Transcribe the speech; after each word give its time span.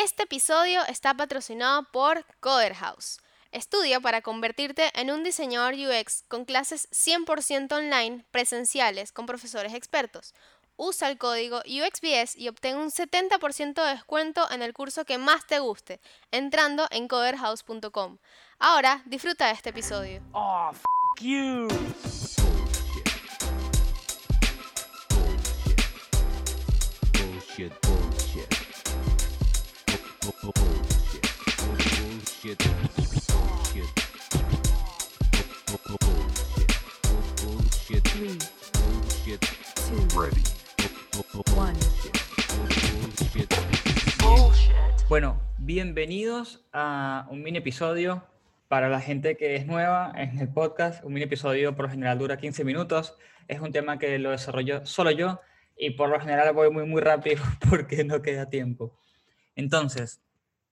Este 0.00 0.22
episodio 0.22 0.86
está 0.86 1.12
patrocinado 1.14 1.82
por 1.90 2.24
Coder 2.38 2.72
House. 2.74 3.18
Estudia 3.50 3.98
para 3.98 4.22
convertirte 4.22 4.92
en 4.94 5.10
un 5.10 5.24
diseñador 5.24 5.74
UX 5.74 6.22
con 6.28 6.44
clases 6.44 6.88
100% 6.92 7.72
online, 7.72 8.24
presenciales, 8.30 9.10
con 9.10 9.26
profesores 9.26 9.74
expertos. 9.74 10.34
Usa 10.76 11.10
el 11.10 11.18
código 11.18 11.62
UXBS 11.66 12.36
y 12.36 12.46
obtén 12.46 12.76
un 12.76 12.92
70% 12.92 13.74
de 13.74 13.90
descuento 13.90 14.48
en 14.52 14.62
el 14.62 14.72
curso 14.72 15.04
que 15.04 15.18
más 15.18 15.44
te 15.48 15.58
guste, 15.58 16.00
entrando 16.30 16.86
en 16.92 17.08
coderhouse.com. 17.08 18.18
Ahora, 18.60 19.02
disfruta 19.04 19.48
de 19.48 19.54
este 19.54 19.70
episodio. 19.70 20.22
Oh, 20.30 20.70
f 20.70 20.82
you. 21.20 21.66
Bullshit, 27.12 27.72
bullshit. 27.72 27.97
Bueno, 45.08 45.40
bienvenidos 45.58 46.64
a 46.72 47.26
un 47.30 47.42
mini 47.42 47.58
episodio 47.58 48.24
para 48.68 48.88
la 48.88 49.00
gente 49.02 49.36
que 49.36 49.56
es 49.56 49.66
nueva 49.66 50.12
en 50.16 50.38
el 50.38 50.48
podcast. 50.48 51.04
Un 51.04 51.12
mini 51.12 51.24
episodio 51.24 51.76
por 51.76 51.86
lo 51.86 51.90
general 51.90 52.18
dura 52.18 52.38
15 52.38 52.64
minutos. 52.64 53.14
Es 53.46 53.60
un 53.60 53.72
tema 53.72 53.98
que 53.98 54.18
lo 54.18 54.30
desarrollo 54.30 54.86
solo 54.86 55.10
yo 55.10 55.40
y 55.76 55.90
por 55.90 56.08
lo 56.08 56.18
general 56.18 56.54
voy 56.54 56.70
muy, 56.70 56.86
muy 56.86 57.02
rápido 57.02 57.42
porque 57.70 58.04
no 58.04 58.22
queda 58.22 58.48
tiempo. 58.48 58.98
Entonces, 59.54 60.22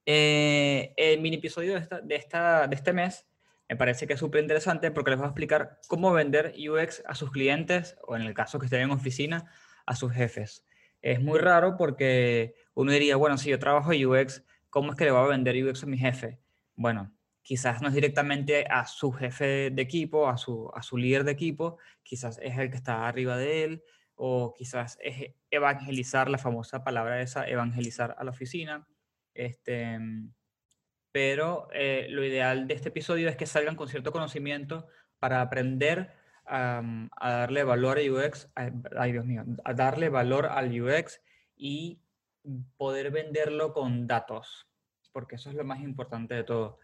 eh, 0.07 0.95
el 0.97 1.21
mini 1.21 1.37
episodio 1.37 1.75
de, 1.75 1.81
esta, 1.81 2.01
de, 2.01 2.15
esta, 2.17 2.67
de 2.67 2.77
este 2.77 2.93
mes 2.93 3.27
me 3.69 3.77
parece 3.77 4.07
que 4.07 4.15
es 4.15 4.21
súper 4.21 4.43
interesante 4.43 4.91
porque 4.91 5.11
les 5.11 5.19
voy 5.19 5.27
a 5.27 5.31
explicar 5.31 5.81
cómo 5.89 6.13
vender 6.13 6.55
UX 6.57 7.03
a 7.07 7.15
sus 7.15 7.33
clientes 7.33 7.97
o 8.07 8.15
en 8.17 8.23
el 8.23 8.33
caso 8.33 8.59
que 8.59 8.67
estén 8.67 8.83
en 8.83 8.91
oficina, 8.93 9.51
a 9.87 9.97
sus 9.97 10.13
jefes. 10.13 10.65
Es 11.03 11.21
muy 11.21 11.39
raro 11.39 11.77
porque 11.77 12.55
uno 12.75 12.93
diría, 12.93 13.17
bueno, 13.17 13.39
si 13.39 13.51
yo 13.51 13.59
trabajo 13.59 13.91
UX, 13.91 14.45
¿cómo 14.71 14.93
es 14.93 14.97
que 14.97 15.05
le 15.05 15.11
voy 15.11 15.25
a 15.25 15.29
vender 15.29 15.65
UX 15.65 15.83
a 15.83 15.87
mi 15.87 15.99
jefe? 15.99 16.39
Bueno, 16.75 17.13
quizás 17.43 17.83
no 17.83 17.89
es 17.89 17.95
directamente 17.95 18.67
a 18.69 18.87
su 18.87 19.13
jefe 19.13 19.71
de 19.71 19.83
equipo, 19.83 20.29
a 20.29 20.37
su, 20.37 20.71
a 20.75 20.83
su 20.83 20.97
líder 20.97 21.25
de 21.25 21.33
equipo, 21.33 21.79
quizás 22.03 22.39
es 22.43 22.59
el 22.59 22.71
que 22.71 22.77
está 22.77 23.07
arriba 23.09 23.37
de 23.37 23.65
él, 23.65 23.85
o 24.15 24.55
quizás 24.57 24.99
es 25.03 25.35
evangelizar, 25.51 26.29
la 26.29 26.39
famosa 26.39 26.83
palabra 26.83 27.21
esa, 27.21 27.47
evangelizar 27.49 28.15
a 28.19 28.25
la 28.25 28.31
oficina. 28.31 28.87
Este, 29.37 29.99
pero 31.13 31.69
eh, 31.73 32.07
lo 32.11 32.25
ideal 32.25 32.67
de 32.67 32.75
este 32.75 32.89
episodio 32.89 33.29
es 33.29 33.37
que 33.37 33.47
salgan 33.47 33.77
con 33.77 33.89
cierto 33.89 34.13
conocimiento 34.13 34.87
para 35.19 35.41
aprender 35.41 36.13
a 36.49 36.81
darle 37.21 37.65
valor 37.65 37.99
a 37.99 38.03
UX, 38.03 38.49
ay 38.55 39.13
Dios 39.13 39.25
mío, 39.25 39.45
a 39.65 39.75
darle 39.75 40.11
valor 40.11 40.47
al 40.47 40.81
UX 40.81 41.21
y 41.57 41.99
poder 42.77 43.11
venderlo 43.11 43.73
con 43.73 44.07
datos, 44.07 44.69
porque 45.13 45.37
eso 45.37 45.51
es 45.51 45.57
lo 45.57 45.65
más 45.65 45.81
importante 45.81 46.35
de 46.35 46.45
todo. 46.45 46.79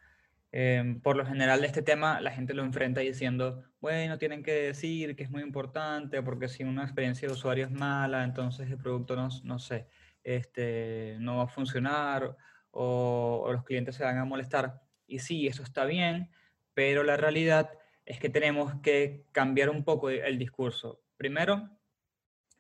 Em, 0.51 1.01
por 1.01 1.17
lo 1.17 1.25
general, 1.25 1.65
este 1.65 1.81
tema 1.83 2.21
la 2.21 2.31
gente 2.31 2.55
lo 2.55 2.63
enfrenta 2.63 3.01
diciendo, 3.01 3.65
bueno, 3.81 4.19
tienen 4.19 4.43
que 4.43 4.53
decir 4.53 5.17
que 5.17 5.23
es 5.23 5.31
muy 5.31 5.43
importante, 5.43 6.23
porque 6.23 6.49
si 6.49 6.63
una 6.63 6.83
experiencia 6.83 7.27
de 7.27 7.35
usuario 7.35 7.65
es 7.65 7.71
mala, 7.71 8.25
entonces 8.25 8.71
el 8.71 8.77
producto 8.77 9.17
no, 9.17 9.29
no 9.45 9.59
sé, 9.59 9.87
este, 10.25 11.17
no 11.19 11.39
va 11.39 11.45
a 11.45 11.49
funcionar 11.49 12.37
o, 12.71 13.49
los 13.53 13.65
clientes 13.65 13.97
se 13.97 14.05
van 14.05 14.19
a 14.19 14.25
molestar. 14.25 14.83
Y 15.07 15.19
sí, 15.21 15.47
eso 15.47 15.63
está 15.63 15.85
bien, 15.85 16.31
pero 16.75 17.03
la 17.03 17.17
realidad 17.17 17.71
es 18.07 18.19
que 18.19 18.29
tenemos 18.29 18.75
que 18.83 19.27
cambiar 19.33 19.71
un 19.71 19.85
poco 19.85 20.11
el 20.11 20.39
discurso. 20.39 21.01
Primero, 21.17 21.71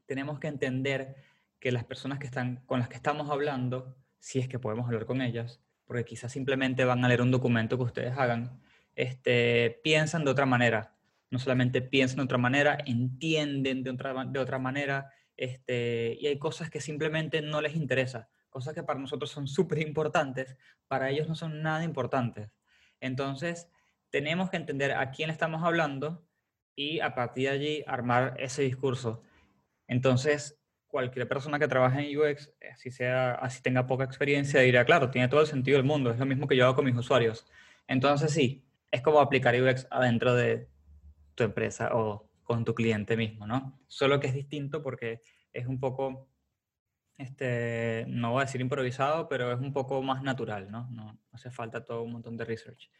tenemos 0.06 0.38
que 0.38 0.48
entender 0.48 1.16
que 1.58 1.72
las 1.72 1.84
personas 1.84 2.18
que 2.18 2.26
están, 2.26 2.56
con 2.66 2.78
las 2.78 2.88
que 2.88 2.96
estamos 2.96 3.30
hablando, 3.30 3.96
si 4.18 4.38
es 4.38 4.48
que 4.48 4.58
podemos 4.58 4.86
hablar 4.86 5.06
con 5.06 5.22
ellas, 5.22 5.60
porque 5.84 6.04
quizás 6.04 6.32
simplemente 6.32 6.84
van 6.84 7.04
a 7.04 7.08
leer 7.08 7.22
un 7.22 7.30
documento 7.30 7.76
que 7.76 7.84
ustedes 7.84 8.16
hagan, 8.16 8.60
este, 8.94 9.80
piensan 9.82 10.24
de 10.24 10.30
otra 10.30 10.46
manera. 10.46 10.94
No 11.30 11.38
solamente 11.38 11.80
piensan 11.80 12.18
de 12.18 12.24
otra 12.24 12.38
manera, 12.38 12.78
entienden 12.84 13.82
de 13.82 13.90
otra, 13.90 14.24
de 14.24 14.38
otra 14.38 14.58
manera, 14.58 15.10
este, 15.42 16.16
y 16.20 16.28
hay 16.28 16.38
cosas 16.38 16.70
que 16.70 16.80
simplemente 16.80 17.42
no 17.42 17.60
les 17.60 17.74
interesa, 17.74 18.28
cosas 18.48 18.74
que 18.74 18.84
para 18.84 19.00
nosotros 19.00 19.28
son 19.28 19.48
súper 19.48 19.80
importantes, 19.80 20.56
para 20.86 21.10
ellos 21.10 21.26
no 21.26 21.34
son 21.34 21.62
nada 21.62 21.82
importantes. 21.82 22.52
Entonces, 23.00 23.68
tenemos 24.10 24.50
que 24.50 24.56
entender 24.56 24.92
a 24.92 25.10
quién 25.10 25.30
estamos 25.30 25.64
hablando 25.64 26.24
y 26.76 27.00
a 27.00 27.16
partir 27.16 27.48
de 27.48 27.54
allí 27.56 27.84
armar 27.88 28.36
ese 28.38 28.62
discurso. 28.62 29.20
Entonces, 29.88 30.60
cualquier 30.86 31.26
persona 31.26 31.58
que 31.58 31.66
trabaje 31.66 32.08
en 32.08 32.16
UX, 32.16 32.52
así, 32.72 32.92
sea, 32.92 33.32
así 33.32 33.60
tenga 33.62 33.88
poca 33.88 34.04
experiencia, 34.04 34.60
dirá, 34.60 34.84
claro, 34.84 35.10
tiene 35.10 35.26
todo 35.26 35.40
el 35.40 35.48
sentido 35.48 35.76
del 35.76 35.84
mundo, 35.84 36.12
es 36.12 36.20
lo 36.20 36.26
mismo 36.26 36.46
que 36.46 36.54
yo 36.54 36.66
hago 36.66 36.76
con 36.76 36.84
mis 36.84 36.94
usuarios. 36.94 37.48
Entonces, 37.88 38.30
sí, 38.32 38.62
es 38.92 39.02
como 39.02 39.18
aplicar 39.18 39.60
UX 39.60 39.88
adentro 39.90 40.36
de 40.36 40.68
tu 41.34 41.42
empresa 41.42 41.90
o 41.94 42.30
con 42.52 42.66
tu 42.66 42.74
cliente 42.74 43.16
mismo, 43.16 43.46
¿no? 43.46 43.80
Solo 43.88 44.20
que 44.20 44.26
es 44.26 44.34
distinto 44.34 44.82
porque 44.82 45.22
es 45.54 45.66
un 45.66 45.80
poco, 45.80 46.28
este, 47.16 48.04
no 48.08 48.32
voy 48.32 48.42
a 48.42 48.44
decir 48.44 48.60
improvisado, 48.60 49.26
pero 49.26 49.50
es 49.52 49.58
un 49.58 49.72
poco 49.72 50.02
más 50.02 50.22
natural, 50.22 50.70
¿no? 50.70 50.86
No 50.90 51.18
hace 51.32 51.50
falta 51.50 51.82
todo 51.82 52.02
un 52.02 52.12
montón 52.12 52.36
de 52.36 52.44
research. 52.44 52.90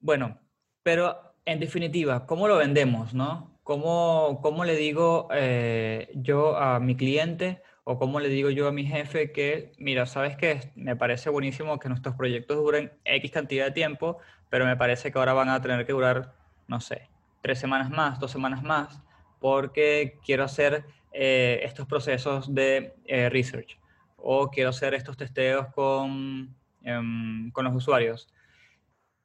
Bueno, 0.00 0.38
pero 0.82 1.34
en 1.46 1.60
definitiva, 1.60 2.26
¿cómo 2.26 2.46
lo 2.46 2.58
vendemos, 2.58 3.14
no? 3.14 3.58
¿Cómo, 3.62 4.40
cómo 4.42 4.66
le 4.66 4.76
digo 4.76 5.28
eh, 5.32 6.10
yo 6.16 6.58
a 6.58 6.78
mi 6.78 6.94
cliente 6.94 7.62
o 7.84 7.98
cómo 7.98 8.20
le 8.20 8.28
digo 8.28 8.50
yo 8.50 8.68
a 8.68 8.72
mi 8.72 8.84
jefe 8.84 9.32
que, 9.32 9.72
mira, 9.78 10.04
sabes 10.04 10.36
que 10.36 10.72
me 10.74 10.94
parece 10.94 11.30
buenísimo 11.30 11.78
que 11.78 11.88
nuestros 11.88 12.16
proyectos 12.16 12.58
duren 12.58 12.92
X 13.06 13.30
cantidad 13.30 13.64
de 13.64 13.72
tiempo, 13.72 14.18
pero 14.50 14.66
me 14.66 14.76
parece 14.76 15.10
que 15.10 15.18
ahora 15.18 15.32
van 15.32 15.48
a 15.48 15.62
tener 15.62 15.86
que 15.86 15.92
durar, 15.92 16.34
no 16.66 16.82
sé, 16.82 17.08
tres 17.40 17.58
semanas 17.58 17.90
más, 17.90 18.18
dos 18.18 18.30
semanas 18.30 18.62
más, 18.62 19.02
porque 19.40 20.18
quiero 20.24 20.44
hacer 20.44 20.84
eh, 21.12 21.60
estos 21.62 21.86
procesos 21.86 22.52
de 22.54 22.94
eh, 23.04 23.28
research 23.28 23.78
o 24.16 24.50
quiero 24.50 24.70
hacer 24.70 24.94
estos 24.94 25.16
testeos 25.16 25.68
con, 25.74 26.54
em, 26.82 27.50
con 27.52 27.64
los 27.64 27.74
usuarios 27.74 28.28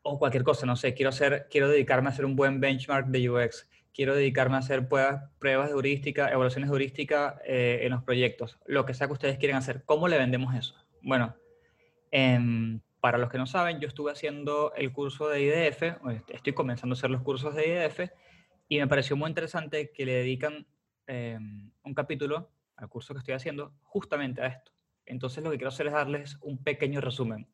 o 0.03 0.19
cualquier 0.19 0.43
cosa, 0.43 0.65
no 0.65 0.75
sé, 0.75 0.93
quiero, 0.93 1.09
hacer, 1.09 1.47
quiero 1.49 1.69
dedicarme 1.69 2.09
a 2.09 2.11
hacer 2.11 2.25
un 2.25 2.35
buen 2.35 2.59
benchmark 2.59 3.07
de 3.07 3.29
UX, 3.29 3.67
quiero 3.93 4.15
dedicarme 4.15 4.55
a 4.55 4.59
hacer 4.59 4.87
pruebas, 4.87 5.29
pruebas 5.39 5.67
de 5.67 5.73
heurística, 5.73 6.29
evaluaciones 6.29 6.69
de 6.69 7.35
eh, 7.45 7.79
en 7.83 7.91
los 7.91 8.03
proyectos, 8.03 8.59
lo 8.65 8.85
que 8.85 8.93
sea 8.93 9.07
que 9.07 9.13
ustedes 9.13 9.37
quieren 9.37 9.55
hacer. 9.55 9.83
¿Cómo 9.85 10.07
le 10.07 10.17
vendemos 10.17 10.53
eso? 10.55 10.75
Bueno, 11.01 11.35
em, 12.11 12.81
para 13.03 13.17
los 13.17 13.29
que 13.29 13.37
no 13.37 13.45
saben, 13.45 13.81
yo 13.81 13.89
estuve 13.89 14.13
haciendo 14.13 14.71
el 14.77 14.93
curso 14.93 15.27
de 15.27 15.41
IDF, 15.41 15.97
estoy 16.29 16.53
comenzando 16.53 16.93
a 16.93 16.97
hacer 16.97 17.09
los 17.09 17.21
cursos 17.21 17.53
de 17.53 17.67
IDF, 17.67 18.09
y 18.69 18.79
me 18.79 18.87
pareció 18.87 19.17
muy 19.17 19.27
interesante 19.27 19.91
que 19.91 20.05
le 20.05 20.13
dedican 20.13 20.65
em, 21.07 21.69
un 21.83 21.93
capítulo 21.93 22.49
al 22.77 22.87
curso 22.87 23.13
que 23.13 23.17
estoy 23.17 23.33
haciendo 23.33 23.73
justamente 23.81 24.41
a 24.41 24.47
esto. 24.47 24.71
Entonces 25.05 25.43
lo 25.43 25.51
que 25.51 25.57
quiero 25.57 25.67
hacer 25.67 25.87
es 25.87 25.91
darles 25.91 26.37
un 26.43 26.63
pequeño 26.63 27.01
resumen. 27.01 27.45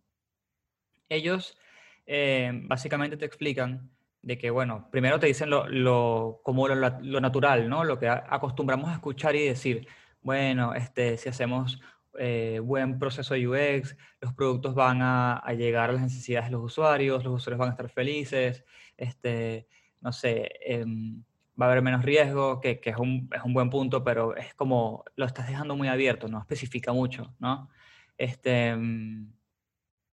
Ellos 1.10 1.58
eh, 2.06 2.52
básicamente 2.54 3.18
te 3.18 3.26
explican 3.26 3.90
de 4.22 4.38
que, 4.38 4.52
bueno, 4.52 4.88
primero 4.92 5.20
te 5.20 5.26
dicen 5.26 5.50
lo, 5.50 6.42
como 6.44 6.68
lo, 6.68 6.76
lo 6.76 7.22
natural, 7.22 7.68
¿no? 7.68 7.84
Lo 7.86 7.98
que 7.98 8.08
acostumbramos 8.08 8.92
a 8.92 8.94
escuchar 8.94 9.36
y 9.36 9.48
decir, 9.48 9.88
bueno, 10.22 10.76
este, 10.76 11.18
si 11.18 11.28
hacemos 11.28 11.82
eh, 12.18 12.60
buen 12.64 13.00
proceso 13.00 13.34
de 13.34 13.48
UX, 13.48 13.96
los 14.22 14.34
productos 14.34 14.74
van 14.76 15.00
a, 15.02 15.44
llegar 15.58 15.90
a 15.90 15.94
las 15.94 16.02
necesidades 16.02 16.48
de 16.48 16.54
los 16.54 16.64
usuarios, 16.64 17.24
los 17.24 17.34
usuarios 17.36 17.60
van 17.60 17.70
a 17.70 17.72
estar 17.72 17.90
felices, 17.90 18.64
este, 18.98 19.68
no 20.02 20.12
sé, 20.12 20.50
em, 20.62 21.24
va 21.60 21.66
a 21.68 21.72
haber 21.72 21.82
menos 21.84 22.04
riesgo, 22.04 22.60
que, 22.60 22.80
que 22.80 22.90
es, 22.92 22.98
un, 22.98 23.30
es 23.36 23.44
un 23.44 23.54
buen 23.54 23.70
punto, 23.70 24.04
pero 24.04 24.36
es 24.36 24.54
como 24.56 25.04
lo 25.16 25.26
estás 25.26 25.48
dejando 25.48 25.76
muy 25.76 25.88
abierto, 25.88 26.28
no 26.28 26.40
especifica 26.40 26.94
mucho, 26.94 27.34
¿no? 27.40 27.70
Este, 28.18 28.76
mm, 28.76 29.34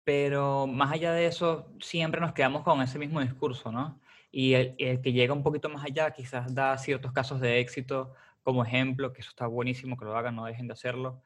pero 0.03 0.68
más 0.68 0.91
allá 0.94 1.13
de 1.13 1.27
eso, 1.27 1.71
siempre 1.80 2.21
nos 2.21 2.33
quedamos 2.33 2.63
con 2.63 2.81
ese 2.81 3.00
mismo 3.00 3.21
discurso, 3.21 3.71
¿no? 3.71 4.00
Y 4.31 4.53
el, 4.53 4.75
el 4.80 5.01
que 5.01 5.13
llega 5.13 5.33
un 5.33 5.44
poquito 5.44 5.69
más 5.69 5.86
allá 5.86 6.12
quizás 6.12 6.53
da 6.53 6.77
ciertos 6.77 7.12
casos 7.13 7.39
de 7.41 7.59
éxito 7.59 8.13
como 8.45 8.63
ejemplo, 8.63 9.12
que 9.12 9.21
eso 9.21 9.31
está 9.31 9.48
buenísimo, 9.48 9.98
que 9.98 10.06
lo 10.06 10.15
hagan, 10.15 10.36
no 10.36 10.45
dejen 10.45 10.68
de 10.68 10.74
hacerlo. 10.74 11.24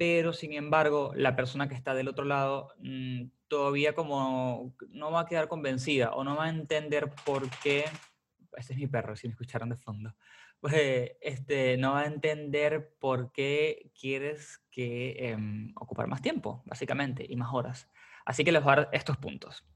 Pero, 0.00 0.32
sin 0.32 0.54
embargo, 0.54 1.12
la 1.14 1.36
persona 1.36 1.68
que 1.68 1.74
está 1.74 1.92
del 1.92 2.08
otro 2.08 2.24
lado 2.24 2.72
mm, 2.78 3.24
todavía 3.48 3.94
como 3.94 4.74
no 4.88 5.10
va 5.10 5.20
a 5.20 5.26
quedar 5.26 5.46
convencida 5.46 6.12
o 6.12 6.24
no 6.24 6.36
va 6.36 6.46
a 6.46 6.48
entender 6.48 7.10
por 7.26 7.50
qué, 7.62 7.84
este 8.56 8.72
es 8.72 8.78
mi 8.78 8.86
perro, 8.86 9.14
si 9.14 9.28
me 9.28 9.32
escucharon 9.32 9.68
de 9.68 9.76
fondo, 9.76 10.16
pues 10.60 11.12
este, 11.20 11.76
no 11.76 11.92
va 11.92 12.00
a 12.00 12.06
entender 12.06 12.94
por 12.98 13.30
qué 13.30 13.90
quieres 14.00 14.62
que 14.70 15.32
em, 15.32 15.74
ocupar 15.76 16.06
más 16.06 16.22
tiempo, 16.22 16.62
básicamente, 16.64 17.26
y 17.28 17.36
más 17.36 17.52
horas. 17.52 17.86
Así 18.24 18.42
que 18.42 18.52
les 18.52 18.64
voy 18.64 18.72
a 18.72 18.76
dar 18.76 18.88
estos 18.92 19.18
puntos. 19.18 19.66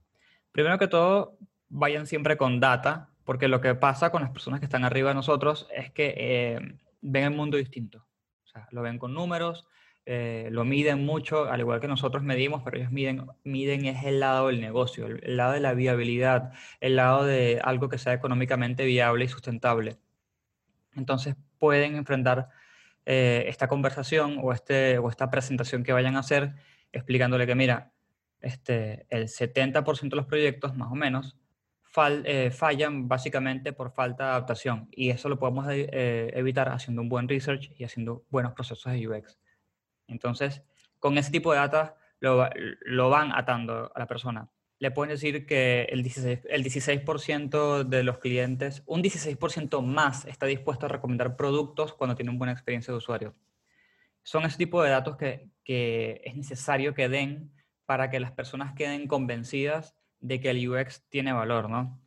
Primero 0.53 0.79
que 0.79 0.89
todo, 0.89 1.37
vayan 1.69 2.07
siempre 2.07 2.39
con 2.39 2.61
data, 2.61 3.11
porque 3.25 3.47
lo 3.47 3.61
que 3.61 3.75
pasa 3.75 4.11
con 4.11 4.23
las 4.23 4.31
personas 4.31 4.61
que 4.61 4.65
están 4.65 4.85
arriba 4.85 5.11
de 5.11 5.17
nosotros 5.17 5.69
es 5.71 5.93
que 5.93 6.15
eh, 6.17 6.79
ven 7.03 7.25
el 7.25 7.37
mundo 7.37 7.59
distinto. 7.59 8.07
O 8.43 8.47
sea, 8.47 8.67
lo 8.71 8.81
ven 8.81 8.99
con 8.99 9.13
números, 9.13 9.67
eh, 10.07 10.49
lo 10.51 10.65
miden 10.67 11.05
mucho, 11.07 11.51
al 11.51 11.61
igual 11.61 11.81
que 11.81 11.89
nosotros 11.89 12.23
medimos, 12.23 12.63
pero 12.63 12.77
ellos 12.77 12.93
miden, 12.93 13.27
miden 13.43 13.87
es 13.87 14.05
el 14.05 14.21
lado 14.21 14.49
del 14.49 14.61
negocio, 14.61 15.07
el, 15.07 15.37
lado 15.37 15.53
de 15.53 15.61
la 15.61 15.73
viabilidad, 15.73 16.53
el 16.81 16.97
lado 16.97 17.25
de 17.25 17.61
algo 17.65 17.89
que 17.89 17.97
sea 17.99 18.13
económicamente 18.13 18.85
viable 18.85 19.25
y 19.25 19.29
sustentable. 19.29 19.97
Entonces 20.95 21.37
pueden 21.59 21.97
enfrentar 21.97 22.51
eh, 23.07 23.45
esta 23.49 23.69
conversación 23.69 24.39
o, 24.43 24.53
este, 24.53 24.99
o 24.99 25.09
esta 25.09 25.31
presentación 25.31 25.83
que 25.83 25.93
vayan 25.93 26.17
a 26.17 26.21
hacer 26.21 26.55
explicándole 26.93 27.47
que, 27.47 27.55
mira, 27.55 27.93
este, 28.41 29.07
el 29.11 29.29
70% 29.29 30.11
de 30.11 30.17
los 30.17 30.27
proyectos, 30.27 30.77
más 30.77 30.93
o 30.93 30.95
menos, 30.95 31.37
eh, 32.25 32.51
fallan 32.51 33.09
básicamente 33.09 33.73
por 33.73 33.93
falta 33.93 34.25
de 34.25 34.31
adaptación. 34.31 34.89
Y 34.93 35.11
eso 35.11 35.29
lo 35.29 35.39
podemos 35.39 35.67
evitar 35.71 36.69
haciendo 36.69 37.03
un 37.03 37.09
buen 37.09 37.29
research 37.29 37.73
y 37.79 37.85
haciendo 37.85 38.25
buenos 38.31 38.53
procesos 38.53 38.93
de 38.93 39.09
UX. 39.09 39.39
Entonces, 40.07 40.63
con 40.99 41.19
ese 41.19 41.31
tipo 41.31 41.53
de 41.53 41.59
data 41.59 41.97
lo, 42.21 42.49
lo 42.83 43.11
van 43.11 43.33
atando 43.33 43.93
a 43.95 43.99
la 43.99 44.07
persona. 44.07 44.51
Le 44.79 44.91
pueden 44.91 45.11
decir 45.11 45.47
que 45.47 45.85
el 45.85 46.03
16%, 46.03 46.43
el 46.49 46.65
16% 46.65 47.85
de 47.85 48.03
los 48.03 48.19
clientes, 48.19 48.83
un 48.87 49.03
16% 49.03 49.83
más 49.83 50.25
está 50.27 50.47
dispuesto 50.47 50.87
a 50.87 50.89
recomendar 50.89 51.37
productos 51.37 51.95
cuando 51.95 52.17
tiene 52.17 52.31
una 52.31 52.39
buena 52.39 52.53
experiencia 52.53 52.93
de 52.93 52.99
usuario. 52.99 53.35
Son 54.23 54.45
ese 54.45 54.59
tipo 54.59 54.83
de 54.83 54.91
datos 54.91 55.17
que, 55.17 55.51
que 55.65 56.21
es 56.25 56.35
necesario 56.37 56.95
que 56.95 57.09
den 57.09 57.53
para 57.87 58.11
que 58.11 58.21
las 58.21 58.33
personas 58.33 58.75
queden 58.75 59.07
convencidas 59.07 59.95
de 60.21 60.41
que 60.41 60.51
el 60.51 60.69
UX 60.69 61.07
tiene 61.09 61.33
valor, 61.33 61.69
¿no? 61.69 62.01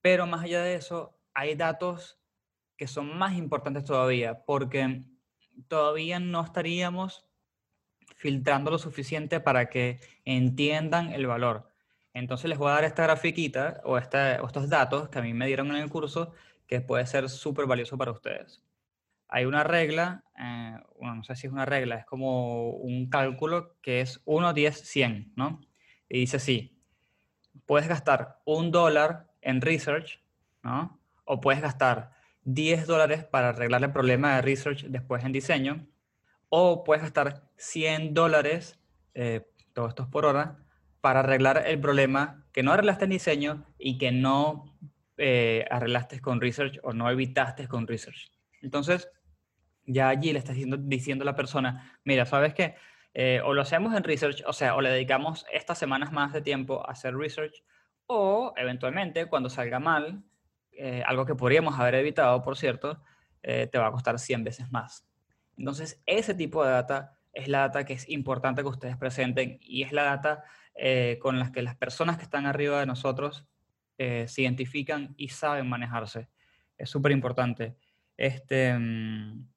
Pero 0.00 0.26
más 0.26 0.42
allá 0.42 0.62
de 0.62 0.74
eso, 0.74 1.18
hay 1.34 1.54
datos 1.54 2.18
que 2.76 2.86
son 2.86 3.16
más 3.16 3.36
importantes 3.36 3.84
todavía, 3.84 4.42
porque 4.44 5.04
todavía 5.68 6.18
no 6.18 6.42
estaríamos 6.42 7.29
filtrando 8.20 8.70
lo 8.70 8.78
suficiente 8.78 9.40
para 9.40 9.70
que 9.70 9.98
entiendan 10.26 11.10
el 11.10 11.26
valor. 11.26 11.70
Entonces 12.12 12.50
les 12.50 12.58
voy 12.58 12.68
a 12.70 12.74
dar 12.74 12.84
esta 12.84 13.04
grafiquita 13.04 13.80
o, 13.84 13.96
esta- 13.96 14.34
estos 14.36 14.68
datos 14.68 15.08
que 15.08 15.18
a 15.18 15.22
mí 15.22 15.32
me 15.32 15.46
dieron 15.46 15.68
en 15.70 15.76
el 15.76 15.88
curso 15.88 16.32
que 16.66 16.82
puede 16.82 17.06
ser 17.06 17.30
súper 17.30 17.64
valioso 17.64 17.96
para 17.96 18.10
ustedes. 18.12 18.62
Hay 19.28 19.46
una 19.46 19.64
regla, 19.64 20.24
eh, 20.38 20.76
no 21.00 21.24
sé 21.24 21.34
si 21.34 21.46
es 21.46 21.52
una 21.52 21.64
regla, 21.64 21.96
es 21.96 22.04
como 22.04 22.70
un 22.72 23.08
cálculo 23.08 23.76
que 23.80 24.02
es 24.02 24.20
1, 24.26 24.52
10, 24.52 24.78
100, 24.82 25.32
¿no? 25.34 25.60
Y 26.08 26.18
dice 26.20 26.36
así, 26.36 26.76
puedes 27.66 27.88
gastar 27.88 28.40
un 28.44 28.70
dólar 28.70 29.28
en 29.40 29.62
research, 29.62 30.20
¿no? 30.62 31.00
O 31.24 31.40
puedes 31.40 31.62
gastar 31.62 32.12
10 32.42 32.86
dólares 32.86 33.24
para 33.24 33.50
arreglar 33.50 33.82
el 33.82 33.92
problema 33.92 34.36
de 34.36 34.42
research 34.42 34.84
después 34.88 35.24
en 35.24 35.32
diseño, 35.32 35.86
o 36.50 36.84
puedes 36.84 37.02
gastar 37.02 37.48
100 37.56 38.12
dólares, 38.12 38.78
eh, 39.14 39.46
todo 39.72 39.88
esto 39.88 40.02
es 40.02 40.08
por 40.08 40.26
hora, 40.26 40.58
para 41.00 41.20
arreglar 41.20 41.64
el 41.66 41.80
problema 41.80 42.46
que 42.52 42.62
no 42.62 42.72
arreglaste 42.72 43.04
en 43.04 43.10
diseño 43.10 43.66
y 43.78 43.96
que 43.96 44.12
no 44.12 44.76
eh, 45.16 45.64
arreglaste 45.70 46.20
con 46.20 46.40
research 46.40 46.78
o 46.82 46.92
no 46.92 47.10
evitaste 47.10 47.66
con 47.66 47.86
research. 47.86 48.30
Entonces, 48.60 49.08
ya 49.86 50.08
allí 50.08 50.32
le 50.32 50.38
estás 50.38 50.54
diciendo, 50.54 50.76
diciendo 50.78 51.22
a 51.22 51.26
la 51.26 51.36
persona, 51.36 51.98
mira, 52.04 52.26
¿sabes 52.26 52.52
qué? 52.52 52.74
Eh, 53.14 53.40
o 53.44 53.54
lo 53.54 53.62
hacemos 53.62 53.94
en 53.94 54.04
research, 54.04 54.42
o 54.46 54.52
sea, 54.52 54.76
o 54.76 54.80
le 54.80 54.90
dedicamos 54.90 55.44
estas 55.52 55.78
semanas 55.78 56.12
más 56.12 56.32
de 56.32 56.42
tiempo 56.42 56.86
a 56.86 56.92
hacer 56.92 57.16
research, 57.16 57.64
o 58.06 58.52
eventualmente 58.56 59.26
cuando 59.26 59.50
salga 59.50 59.80
mal, 59.80 60.22
eh, 60.72 61.02
algo 61.04 61.26
que 61.26 61.34
podríamos 61.34 61.78
haber 61.78 61.96
evitado, 61.96 62.42
por 62.42 62.56
cierto, 62.56 63.02
eh, 63.42 63.68
te 63.70 63.78
va 63.78 63.88
a 63.88 63.92
costar 63.92 64.18
100 64.18 64.44
veces 64.44 64.70
más. 64.70 65.09
Entonces, 65.60 66.02
ese 66.06 66.34
tipo 66.34 66.64
de 66.64 66.70
data 66.70 67.18
es 67.34 67.46
la 67.46 67.58
data 67.60 67.84
que 67.84 67.92
es 67.92 68.08
importante 68.08 68.62
que 68.62 68.68
ustedes 68.68 68.96
presenten 68.96 69.58
y 69.60 69.82
es 69.82 69.92
la 69.92 70.04
data 70.04 70.42
eh, 70.74 71.18
con 71.20 71.38
la 71.38 71.52
que 71.52 71.60
las 71.60 71.76
personas 71.76 72.16
que 72.16 72.22
están 72.22 72.46
arriba 72.46 72.80
de 72.80 72.86
nosotros 72.86 73.46
eh, 73.98 74.24
se 74.26 74.40
identifican 74.40 75.12
y 75.18 75.28
saben 75.28 75.68
manejarse. 75.68 76.30
Es 76.78 76.88
súper 76.88 77.12
importante. 77.12 77.76
Este, 78.16 78.72
mm, 78.72 79.48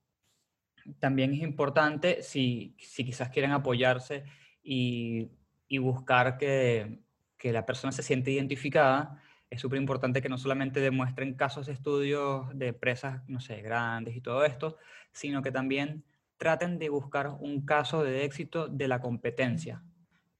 también 0.99 1.33
es 1.33 1.39
importante 1.39 2.21
si, 2.21 2.75
si 2.79 3.05
quizás 3.05 3.29
quieren 3.29 3.51
apoyarse 3.51 4.25
y, 4.61 5.31
y 5.69 5.77
buscar 5.77 6.37
que, 6.37 6.99
que 7.37 7.53
la 7.53 7.65
persona 7.65 7.93
se 7.93 8.03
siente 8.03 8.29
identificada, 8.29 9.23
es 9.53 9.61
súper 9.61 9.79
importante 9.79 10.21
que 10.21 10.29
no 10.29 10.37
solamente 10.37 10.79
demuestren 10.79 11.35
casos 11.35 11.67
de 11.67 11.73
estudios 11.73 12.47
de 12.57 12.69
empresas, 12.69 13.21
no 13.27 13.39
sé, 13.39 13.61
grandes 13.61 14.15
y 14.15 14.21
todo 14.21 14.43
esto, 14.45 14.77
sino 15.11 15.43
que 15.43 15.51
también 15.51 16.03
traten 16.37 16.79
de 16.79 16.89
buscar 16.89 17.29
un 17.39 17.63
caso 17.63 18.03
de 18.03 18.25
éxito 18.25 18.67
de 18.67 18.87
la 18.87 18.99
competencia, 18.99 19.83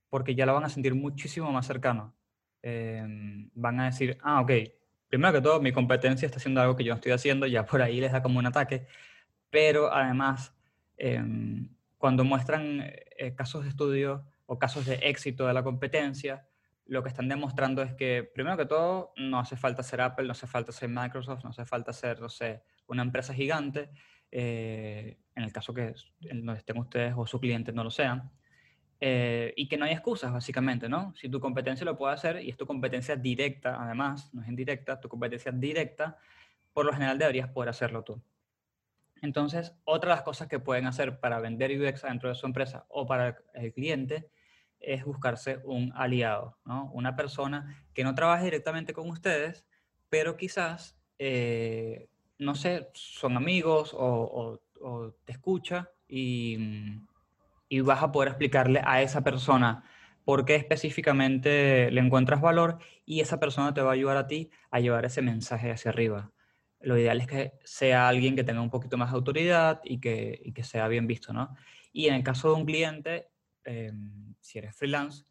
porque 0.10 0.34
ya 0.34 0.48
lo 0.48 0.56
van 0.56 0.66
a 0.66 0.70
sentir 0.70 0.96
muchísimo 0.96 1.52
más 1.52 1.68
cercano. 1.68 2.16
Em, 2.64 3.52
van 3.54 3.80
a 3.80 3.86
decir, 3.86 4.18
ah, 4.24 4.42
ok, 4.42 4.52
primero 5.08 5.34
que 5.34 5.42
todo, 5.42 5.62
mi 5.62 5.72
competencia 5.72 6.26
está 6.26 6.40
haciendo 6.40 6.60
algo 6.62 6.76
que 6.76 6.84
yo 6.84 6.92
no 6.94 6.96
estoy 6.96 7.12
haciendo, 7.12 7.46
ya 7.46 7.66
por 7.68 7.84
ahí 7.84 8.02
les 8.02 8.12
da 8.12 8.24
como 8.24 8.40
un 8.40 8.48
ataque, 8.48 8.88
pero 9.52 9.94
además, 9.94 10.56
em, 10.98 11.70
cuando 12.00 12.24
muestran 12.24 12.80
eh, 12.82 13.36
casos 13.36 13.64
de 13.64 13.70
estudio 13.70 14.26
o 14.48 14.58
casos 14.58 14.88
de 14.88 14.96
éxito 15.04 15.46
de 15.46 15.54
la 15.54 15.64
competencia, 15.64 16.48
lo 16.86 17.02
que 17.02 17.10
están 17.10 17.30
demostrando 17.30 17.82
es 17.82 17.94
que, 17.94 18.30
primero 18.34 18.58
que 18.58 18.66
todo, 18.66 19.14
no 19.18 19.40
hace 19.40 19.56
falta 19.56 19.84
ser 19.84 20.02
Apple, 20.02 20.26
no 20.26 20.32
hace 20.32 20.48
falta 20.48 20.72
ser 20.72 20.90
Microsoft, 20.90 21.44
no 21.44 21.50
hace 21.52 21.66
falta 21.66 21.94
ser, 21.94 22.20
no 22.20 22.30
sé, 22.30 22.64
una 22.88 23.04
empresa 23.04 23.34
gigante, 23.34 23.90
eh, 24.32 25.18
en 25.36 25.44
el 25.44 25.54
caso 25.54 25.74
que 25.74 25.94
estén 26.22 26.78
ustedes 26.78 27.14
o 27.16 27.26
su 27.26 27.40
cliente 27.40 27.72
no 27.72 27.84
lo 27.84 27.92
sean, 27.92 28.32
eh, 29.00 29.54
y 29.56 29.68
que 29.68 29.78
no 29.78 29.86
hay 29.86 29.92
excusas, 29.92 30.32
básicamente, 30.32 30.90
¿no? 30.90 31.14
Si 31.16 31.30
tu 31.30 31.40
competencia 31.40 31.86
lo 31.86 31.98
puede 31.98 32.14
hacer 32.14 32.42
y 32.42 32.50
es 32.50 32.58
tu 32.58 32.66
competencia 32.66 33.16
directa, 33.16 33.78
además, 33.82 34.34
no 34.34 34.42
es 34.42 34.48
indirecta, 34.48 35.00
tu 35.00 35.10
competencia 35.10 35.52
directa, 35.52 36.18
por 36.74 36.86
lo 36.86 36.94
general 36.94 37.18
deberías 37.18 37.50
poder 37.50 37.70
hacerlo 37.70 38.04
tú. 38.04 38.22
Entonces, 39.22 39.74
otra 39.86 40.10
de 40.10 40.16
las 40.18 40.24
cosas 40.24 40.48
que 40.48 40.60
pueden 40.60 40.86
hacer 40.86 41.20
para 41.20 41.40
vender 41.40 41.72
UX 41.80 42.02
dentro 42.02 42.30
de 42.30 42.36
su 42.36 42.46
empresa 42.46 42.86
o 42.90 43.06
para 43.06 43.38
el 43.54 43.74
cliente 43.74 44.30
es 44.84 45.06
buscarse 45.06 45.60
un 45.66 45.92
aliado, 45.96 46.58
¿no? 46.66 46.92
Una 46.94 47.16
persona 47.16 47.86
que 47.94 48.04
no 48.04 48.16
trabaje 48.16 48.46
directamente 48.46 48.94
con 48.94 49.10
ustedes, 49.10 49.66
pero 50.10 50.38
quizás, 50.38 51.00
eh, 51.20 52.10
no 52.40 52.56
sé, 52.56 52.90
son 52.94 53.38
amigos 53.38 53.94
o, 53.94 54.60
o- 54.82 55.14
te 55.26 55.32
escucha 55.32 55.90
y, 56.10 56.58
y 57.70 57.80
vas 57.82 58.04
a 58.04 58.12
poder 58.12 58.30
explicarle 58.30 58.82
a 58.86 59.02
esa 59.02 59.24
persona 59.24 59.84
por 60.26 60.46
qué 60.46 60.56
específicamente 60.56 61.92
le 61.92 62.02
encuentras 62.02 62.42
valor 62.42 62.78
y 63.06 63.22
esa 63.22 63.40
persona 63.40 63.74
te 63.74 63.82
va 63.82 63.92
a 63.92 63.94
ayudar 63.94 64.18
a 64.18 64.28
ti 64.28 64.50
a 64.72 64.80
llevar 64.80 65.06
ese 65.06 65.22
mensaje 65.22 65.72
hacia 65.72 65.92
arriba. 65.92 66.32
Lo 66.80 66.98
ideal 66.98 67.22
es 67.22 67.28
que 67.28 67.54
sea 67.64 68.08
alguien 68.10 68.36
que 68.36 68.44
tenga 68.44 68.62
un 68.62 68.70
poquito 68.70 68.98
más 68.98 69.12
de 69.12 69.18
autoridad 69.18 69.82
y 69.84 70.00
que, 70.00 70.40
y 70.44 70.54
que 70.54 70.64
sea 70.64 70.88
bien 70.88 71.08
visto, 71.08 71.34
¿no? 71.34 71.56
Y 71.92 72.08
en 72.08 72.16
el 72.16 72.24
caso 72.24 72.50
de 72.50 72.56
un 72.56 72.66
cliente, 72.66 73.30
em, 73.66 74.36
si 74.40 74.60
eres 74.60 74.76
freelance, 74.76 75.26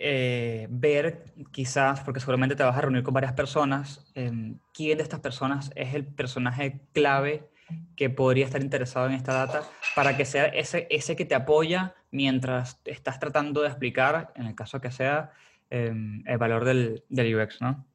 eh, 0.00 0.66
ver 0.70 1.34
quizás, 1.52 2.00
porque 2.00 2.20
seguramente 2.20 2.56
te 2.56 2.62
vas 2.62 2.76
a 2.76 2.80
reunir 2.80 3.02
con 3.02 3.14
varias 3.14 3.34
personas, 3.34 4.10
em, 4.14 4.58
quién 4.72 4.98
de 4.98 5.04
estas 5.04 5.20
personas 5.20 5.70
es 5.76 5.94
el 5.94 6.06
personaje 6.06 6.80
clave 6.92 7.48
que 7.96 8.10
podría 8.10 8.46
estar 8.46 8.62
interesado 8.62 9.06
en 9.06 9.12
esta 9.12 9.32
data 9.32 9.62
para 9.94 10.16
que 10.16 10.24
sea 10.24 10.46
ese, 10.46 10.86
ese 10.90 11.16
que 11.16 11.24
te 11.24 11.34
apoya 11.34 11.94
mientras 12.10 12.80
estás 12.84 13.18
tratando 13.20 13.62
de 13.62 13.68
explicar, 13.68 14.32
en 14.36 14.46
el 14.46 14.54
caso 14.54 14.80
que 14.80 14.90
sea, 14.90 15.32
em, 15.70 16.22
el 16.26 16.38
valor 16.38 16.64
del, 16.64 17.04
del 17.08 17.34
UX, 17.36 17.60
¿no? 17.60 17.86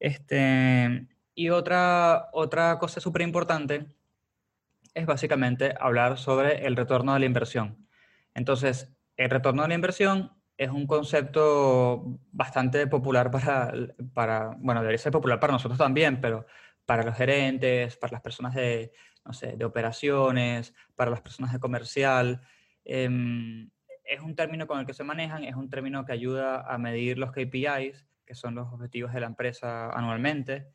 Este, 0.00 1.06
y 1.34 1.50
otra, 1.50 2.28
otra 2.32 2.78
cosa 2.78 3.00
súper 3.00 3.22
importante 3.22 3.86
es 4.94 5.06
básicamente 5.06 5.74
hablar 5.80 6.18
sobre 6.18 6.66
el 6.66 6.76
retorno 6.76 7.14
de 7.14 7.20
la 7.20 7.26
inversión. 7.26 7.83
Entonces, 8.34 8.96
el 9.16 9.30
retorno 9.30 9.62
de 9.62 9.68
la 9.68 9.74
inversión 9.74 10.32
es 10.56 10.70
un 10.70 10.86
concepto 10.86 12.20
bastante 12.32 12.86
popular 12.86 13.30
para, 13.30 14.56
bueno, 14.58 14.80
debería 14.80 14.98
ser 14.98 15.12
popular 15.12 15.40
para 15.40 15.52
nosotros 15.52 15.78
también, 15.78 16.20
pero 16.20 16.46
para 16.86 17.02
los 17.02 17.16
gerentes, 17.16 17.96
para 17.96 18.12
las 18.12 18.22
personas 18.22 18.54
de, 18.54 18.92
no 19.24 19.32
sé, 19.32 19.56
de 19.56 19.64
operaciones, 19.64 20.74
para 20.94 21.10
las 21.10 21.20
personas 21.22 21.52
de 21.52 21.60
comercial. 21.60 22.40
em, 22.84 23.70
es 24.04 24.20
un 24.20 24.34
término 24.36 24.66
con 24.66 24.78
el 24.78 24.86
que 24.86 24.92
se 24.94 25.02
manejan, 25.04 25.44
es 25.44 25.54
un 25.56 25.70
término 25.70 26.04
que 26.04 26.12
ayuda 26.12 26.60
a 26.60 26.76
medir 26.78 27.18
los 27.18 27.32
KPIs, 27.32 28.06
que 28.26 28.34
son 28.34 28.54
los 28.54 28.70
objetivos 28.72 29.12
de 29.14 29.20
la 29.20 29.26
empresa 29.26 29.90
anualmente. 29.90 30.68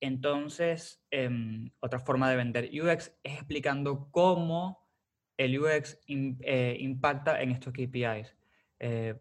Entonces, 0.00 1.04
em, 1.10 1.70
otra 1.80 2.00
forma 2.00 2.30
de 2.30 2.36
vender 2.36 2.70
UX 2.72 3.12
es 3.22 3.34
explicando 3.34 4.08
cómo 4.12 4.85
el 5.36 5.58
UX 5.58 5.98
eh, 6.08 6.76
impacta 6.80 7.40
en 7.42 7.50
estos 7.50 7.72
KPIs. 7.72 8.34
Eh, 8.78 9.14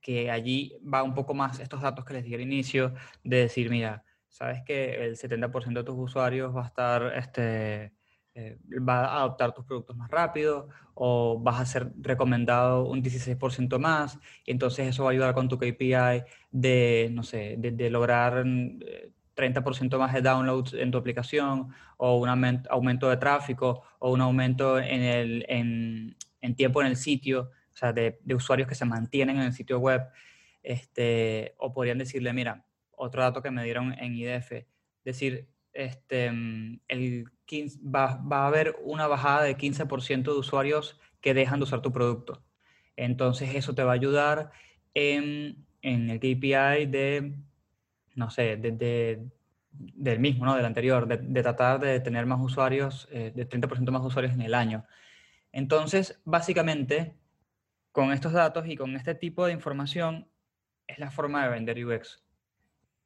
que 0.00 0.30
allí 0.30 0.76
va 0.82 1.02
un 1.02 1.14
poco 1.14 1.34
más 1.34 1.60
estos 1.60 1.82
datos 1.82 2.04
que 2.04 2.14
les 2.14 2.24
di 2.24 2.34
al 2.34 2.40
inicio, 2.40 2.94
de 3.22 3.38
decir, 3.38 3.70
mira, 3.70 4.04
sabes 4.28 4.62
que 4.64 5.04
el 5.04 5.16
70% 5.16 5.80
de 5.80 5.84
tus 5.84 5.96
usuarios 5.96 6.54
va 6.54 6.64
a 6.64 6.66
estar, 6.66 7.12
este, 7.16 7.92
eh, 8.34 8.58
va 8.80 9.04
a 9.06 9.18
adoptar 9.20 9.52
tus 9.52 9.64
productos 9.64 9.96
más 9.96 10.10
rápido 10.10 10.68
o 10.94 11.38
vas 11.40 11.60
a 11.60 11.66
ser 11.66 11.92
recomendado 12.00 12.86
un 12.86 13.02
16% 13.02 13.78
más, 13.78 14.18
entonces 14.46 14.88
eso 14.88 15.04
va 15.04 15.10
a 15.10 15.12
ayudar 15.12 15.34
con 15.34 15.48
tu 15.48 15.58
KPI 15.58 16.24
de, 16.50 17.10
no 17.12 17.22
sé, 17.22 17.56
de, 17.58 17.90
lograr 17.90 18.44
30% 19.34 19.98
más 19.98 20.12
de 20.12 20.22
downloads 20.22 20.74
en 20.74 20.90
tu 20.90 20.98
aplicación 20.98 21.68
o 21.96 22.18
un 22.18 22.28
aument- 22.28 22.66
aumento 22.70 23.08
de 23.10 23.16
tráfico 23.16 23.82
o 23.98 24.12
un 24.12 24.20
aumento 24.20 24.78
en, 24.78 25.02
el, 25.02 25.44
en, 25.48 26.54
tiempo 26.56 26.80
en 26.80 26.88
el 26.88 26.96
sitio, 26.96 27.50
o 27.72 27.76
sea, 27.76 27.92
de, 27.92 28.20
de 28.22 28.34
usuarios 28.34 28.68
que 28.68 28.74
se 28.74 28.84
mantienen 28.84 29.36
en 29.36 29.42
el 29.42 29.52
sitio 29.52 29.78
web. 29.78 30.02
Este, 30.62 31.54
o 31.58 31.72
podrían 31.72 31.98
decirle, 31.98 32.32
mira, 32.32 32.64
otro 32.92 33.22
dato 33.22 33.42
que 33.42 33.50
me 33.50 33.64
dieron 33.64 33.92
en 33.98 34.14
IDF, 34.14 34.66
decir, 35.04 35.48
este, 35.72 36.30
mm, 36.30 36.80
el 36.88 37.24
15 37.44 37.78
va, 37.84 38.16
va 38.16 38.44
a 38.44 38.46
haber 38.46 38.76
una 38.82 39.06
bajada 39.06 39.42
de 39.42 39.56
15% 39.56 40.32
de 40.32 40.38
usuarios 40.38 40.98
que 41.20 41.34
dejan 41.34 41.58
de 41.58 41.64
usar 41.64 41.82
tu 41.82 41.92
producto. 41.92 42.42
Entonces 42.96 43.54
eso 43.54 43.74
te 43.74 43.82
va 43.82 43.92
a 43.92 43.94
ayudar 43.94 44.52
en, 44.94 45.66
en 45.82 46.10
el 46.10 46.18
KPI 46.18 46.86
de, 46.86 47.34
no 48.14 48.30
sé, 48.30 48.56
de, 48.56 48.72
de- 48.72 49.26
del 49.72 50.20
mismo, 50.20 50.44
¿no? 50.44 50.54
Del 50.54 50.64
anterior, 50.66 51.06
de, 51.08 51.16
de 51.18 51.42
tratar 51.42 51.80
de 51.80 51.98
tener 52.00 52.26
más 52.26 52.40
usuarios, 52.40 53.08
eh, 53.10 53.32
de 53.34 53.44
30% 53.48 53.90
más 53.92 54.04
usuarios 54.04 54.32
en 54.34 54.42
el 54.42 54.54
año. 54.54 54.84
Entonces, 55.52 56.20
básicamente, 56.24 57.16
con 57.92 58.12
estos 58.12 58.32
datos 58.32 58.66
y 58.68 58.76
con 58.76 58.94
este 58.96 59.14
tipo 59.14 59.46
de 59.46 59.52
información, 59.52 60.28
es 60.86 60.98
la 60.98 61.10
forma 61.10 61.42
de 61.44 61.50
vender 61.50 61.84
UX. 61.84 62.22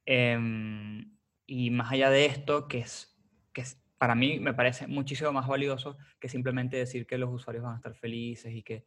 Em, 0.07 1.17
y 1.47 1.71
más 1.71 1.93
allá 1.93 2.11
de 2.11 2.27
esto, 2.27 2.69
que 2.69 2.79
es, 2.79 3.15
que 3.53 3.61
es- 3.62 3.81
para 3.99 4.15
mí 4.15 4.38
me 4.41 4.55
parece 4.55 4.87
muchísimo 4.87 5.33
más 5.33 5.47
valioso 5.49 5.97
que 6.21 6.29
simplemente 6.29 6.77
decir 6.77 7.07
que 7.07 7.19
los 7.19 7.31
usuarios 7.33 7.65
van 7.65 7.75
a 7.75 7.77
estar 7.77 7.95
felices 7.95 8.53
y 8.55 8.62
que, 8.62 8.85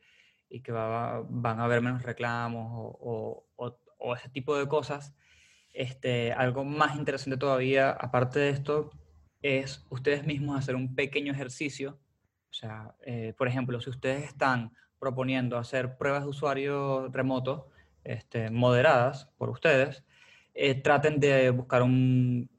y 0.49 0.61
que 0.61 0.71
va- 0.71 1.23
van 1.29 1.59
a 1.59 1.65
haber 1.65 1.81
menos 1.81 2.03
reclamos 2.03 2.71
o, 2.73 2.97
o- 3.01 3.65
o- 3.67 3.77
o 3.97 4.15
ese 4.15 4.29
tipo 4.29 4.57
de 4.57 4.67
cosas. 4.67 5.13
Este, 5.73 6.33
algo 6.33 6.65
más 6.65 6.95
interesante 6.95 7.37
todavía, 7.37 7.91
aparte 7.91 8.39
de 8.39 8.49
esto, 8.49 8.91
es 9.41 9.85
ustedes 9.89 10.25
mismos 10.25 10.57
hacer 10.57 10.75
un 10.75 10.95
pequeño 10.95 11.31
ejercicio. 11.33 11.99
O 12.49 12.53
sea, 12.53 12.95
eh, 13.05 13.33
por 13.37 13.47
ejemplo, 13.47 13.79
si 13.79 13.89
ustedes 13.89 14.25
están 14.25 14.73
proponiendo 14.99 15.57
hacer 15.57 15.97
pruebas 15.97 16.23
de 16.23 16.29
usuario 16.29 17.07
remoto 17.09 17.69
este, 18.03 18.51
moderadas 18.51 19.29
por 19.37 19.49
ustedes, 19.49 20.03
eh, 20.53 20.75
traten 20.75 21.19
de 21.19 21.49
buscar 21.49 21.81
un, 21.81 22.49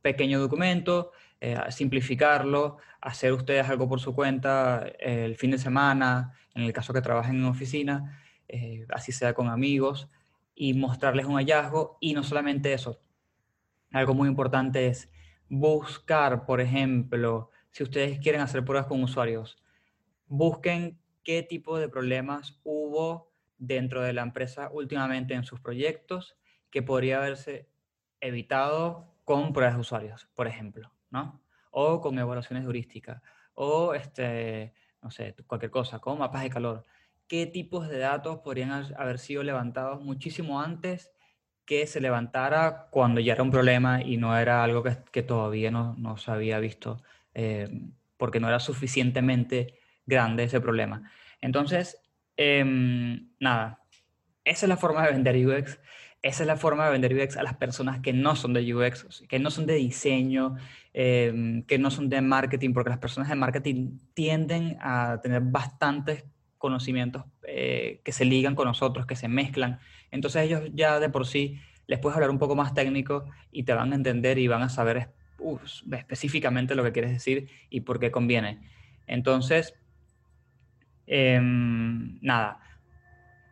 pequeño 0.00 0.40
documento, 0.40 1.12
eh, 1.40 1.58
simplificarlo, 1.70 2.78
hacer 3.00 3.32
ustedes 3.32 3.68
algo 3.68 3.88
por 3.88 4.00
su 4.00 4.14
cuenta 4.14 4.86
el 5.00 5.36
fin 5.36 5.50
de 5.50 5.58
semana, 5.58 6.32
en 6.54 6.62
el 6.62 6.72
caso 6.72 6.92
que 6.92 7.02
trabajen 7.02 7.36
en 7.36 7.44
oficina, 7.44 8.22
así 8.88 9.10
sea 9.10 9.34
con 9.34 9.48
amigos, 9.48 10.08
y 10.56 10.74
mostrarles 10.74 11.26
un 11.26 11.36
hallazgo. 11.36 11.98
Y 12.00 12.14
no 12.14 12.24
solamente 12.24 12.72
eso, 12.72 13.00
algo 13.92 14.14
muy 14.14 14.28
importante 14.28 14.88
es 14.88 15.12
buscar, 15.48 16.44
por 16.46 16.60
ejemplo, 16.60 17.50
si 17.70 17.84
ustedes 17.84 18.18
quieren 18.18 18.40
hacer 18.40 18.64
pruebas 18.64 18.88
con 18.88 19.04
usuarios, 19.04 19.62
busquen 20.26 20.98
qué 21.22 21.44
tipo 21.44 21.78
de 21.78 21.88
problemas 21.88 22.58
hubo 22.64 23.30
dentro 23.58 24.02
de 24.02 24.12
la 24.12 24.22
empresa 24.22 24.70
últimamente 24.72 25.34
en 25.34 25.44
sus 25.44 25.60
proyectos 25.60 26.36
que 26.70 26.82
podría 26.82 27.18
haberse 27.18 27.68
evitado 28.20 29.14
con 29.24 29.52
pruebas 29.52 29.74
de 29.74 29.80
usuarios, 29.80 30.28
por 30.34 30.46
ejemplo, 30.46 30.92
¿no? 31.10 31.42
O 31.70 32.00
con 32.00 32.18
evaluaciones 32.18 32.64
heurísticas, 32.64 33.22
o 33.54 33.94
este, 33.94 34.74
no 35.02 35.10
sé, 35.10 35.34
cualquier 35.46 35.70
cosa, 35.70 35.98
con 35.98 36.18
mapas 36.18 36.42
de 36.42 36.50
calor. 36.50 36.86
¿Qué 37.28 37.46
tipos 37.46 37.88
de 37.88 37.98
datos 37.98 38.38
podrían 38.38 38.70
ha- 38.70 38.88
haber 38.96 39.18
sido 39.18 39.42
levantados 39.42 40.00
muchísimo 40.02 40.60
antes 40.60 41.10
que 41.64 41.86
se 41.88 42.00
levantara 42.00 42.88
cuando 42.90 43.20
ya 43.20 43.32
era 43.32 43.42
un 43.42 43.50
problema 43.50 44.00
y 44.02 44.16
no 44.16 44.36
era 44.38 44.62
algo 44.62 44.82
que, 44.84 44.96
que 45.10 45.22
todavía 45.22 45.70
no, 45.72 45.94
no 45.98 46.16
se 46.16 46.30
había 46.30 46.60
visto 46.60 47.02
eh, 47.34 47.68
porque 48.16 48.38
no 48.40 48.48
era 48.48 48.60
suficientemente 48.60 49.74
grande 50.06 50.44
ese 50.44 50.60
problema? 50.60 51.10
Entonces, 51.40 52.00
em, 52.36 53.30
nada, 53.40 53.82
esa 54.44 54.66
es 54.66 54.68
la 54.68 54.76
forma 54.76 55.04
de 55.04 55.12
vender 55.12 55.36
UX. 55.46 55.80
Esa 56.22 56.42
es 56.44 56.46
la 56.46 56.56
forma 56.56 56.86
de 56.86 56.92
vender 56.92 57.14
UX 57.14 57.36
a 57.36 57.42
las 57.42 57.56
personas 57.56 58.00
que 58.00 58.12
no 58.12 58.36
son 58.36 58.52
de 58.54 58.74
UX, 58.74 59.24
que 59.28 59.38
no 59.38 59.50
son 59.50 59.66
de 59.66 59.74
diseño, 59.74 60.56
em, 60.92 61.62
que 61.64 61.78
no 61.78 61.90
son 61.90 62.08
de 62.08 62.20
marketing, 62.20 62.72
porque 62.72 62.90
las 62.90 62.98
personas 63.00 63.28
de 63.28 63.34
marketing 63.34 63.98
tienden 64.14 64.76
a 64.80 65.20
tener 65.22 65.42
bastantes 65.42 66.24
conocimientos 66.58 67.24
eh, 67.46 68.00
que 68.04 68.12
se 68.12 68.24
ligan 68.24 68.54
con 68.54 68.66
nosotros, 68.66 69.06
que 69.06 69.16
se 69.16 69.28
mezclan. 69.28 69.78
Entonces 70.10 70.42
ellos 70.42 70.62
ya 70.74 71.00
de 71.00 71.08
por 71.08 71.26
sí 71.26 71.60
les 71.86 71.98
puedes 71.98 72.16
hablar 72.16 72.30
un 72.30 72.38
poco 72.38 72.56
más 72.56 72.74
técnico 72.74 73.24
y 73.52 73.62
te 73.62 73.72
van 73.72 73.92
a 73.92 73.96
entender 73.96 74.38
y 74.38 74.48
van 74.48 74.62
a 74.62 74.68
saber 74.68 75.10
específicamente 75.92 76.74
lo 76.74 76.82
que 76.82 76.92
quieres 76.92 77.12
decir 77.12 77.48
y 77.70 77.82
por 77.82 78.00
qué 78.00 78.10
conviene. 78.10 78.60
Entonces, 79.06 79.74
em, 81.06 82.18
nada, 82.20 82.60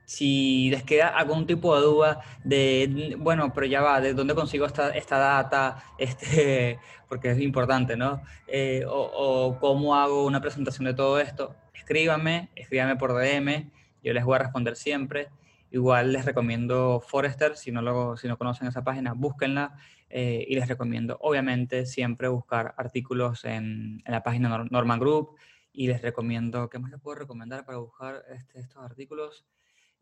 si 0.05 0.71
les 0.71 0.83
queda 0.83 1.09
algún 1.09 1.47
tipo 1.47 1.75
de 1.77 1.83
duda 1.83 2.21
de, 2.45 3.17
bueno, 3.19 3.53
pero 3.53 3.67
ya 3.67 3.81
va, 3.81 4.01
¿de 4.01 4.15
dónde 4.15 4.35
consigo 4.35 4.67
esta, 4.67 4.91
esta 4.91 5.19
data? 5.19 5.83
Este, 5.99 6.79
porque 7.09 7.31
es 7.31 7.41
importante, 7.41 7.97
¿no? 7.97 8.23
Eh, 8.47 8.85
o, 8.89 9.57
cómo 9.61 9.95
hago 9.97 10.25
una 10.27 10.41
presentación 10.41 10.85
de 10.87 10.95
todo 10.95 11.21
esto, 11.21 11.55
escríbanme, 11.75 12.51
escríbanme 12.57 12.97
por 12.97 13.15
DM, 13.15 13.71
yo 14.03 14.13
les 14.13 14.25
voy 14.25 14.37
a 14.37 14.39
responder 14.39 14.77
siempre. 14.77 15.29
Igual 15.71 16.13
les 16.13 16.25
recomiendo 16.25 17.01
Forrester, 17.05 17.57
si 17.57 17.73
no, 17.73 17.83
lo, 17.83 18.17
si 18.17 18.29
no 18.29 18.39
conocen 18.39 18.69
esa 18.69 18.85
página, 18.85 19.13
búsquenla. 19.15 19.75
eh, 20.09 20.45
y 20.49 20.55
les 20.55 20.69
recomiendo, 20.69 21.19
obviamente, 21.21 21.87
siempre 21.87 22.29
buscar 22.29 22.75
artículos 22.77 23.45
en, 23.45 24.01
en 24.05 24.13
la 24.13 24.23
página 24.23 24.49
Nor- 24.49 24.71
Norman 24.71 25.01
Group. 25.01 25.31
Y 25.73 25.89
les 25.89 26.01
recomiendo, 26.03 26.71
¿qué 26.71 26.79
más 26.79 26.93
les 26.93 27.01
puedo 27.01 27.17
recomendar 27.19 27.65
para 27.65 27.79
buscar 27.79 28.23
este, 28.33 28.61
estos 28.61 28.85
artículos? 28.85 29.45